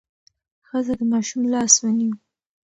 [0.67, 2.13] ښځه د ماشوم لاس ونیو.